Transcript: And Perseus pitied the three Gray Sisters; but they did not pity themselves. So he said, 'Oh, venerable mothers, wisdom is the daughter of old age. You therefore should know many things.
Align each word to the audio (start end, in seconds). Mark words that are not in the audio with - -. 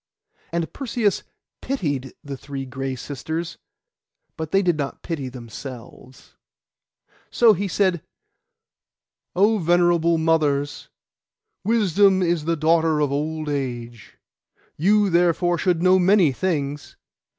And 0.51 0.73
Perseus 0.73 1.21
pitied 1.61 2.15
the 2.23 2.35
three 2.35 2.65
Gray 2.65 2.95
Sisters; 2.95 3.59
but 4.35 4.49
they 4.49 4.63
did 4.63 4.75
not 4.75 5.03
pity 5.03 5.29
themselves. 5.29 6.37
So 7.29 7.53
he 7.53 7.67
said, 7.67 8.01
'Oh, 9.35 9.59
venerable 9.59 10.17
mothers, 10.17 10.89
wisdom 11.63 12.23
is 12.23 12.45
the 12.45 12.57
daughter 12.57 12.99
of 12.99 13.11
old 13.11 13.47
age. 13.47 14.17
You 14.75 15.11
therefore 15.11 15.59
should 15.59 15.83
know 15.83 15.99
many 15.99 16.31
things. 16.31 16.97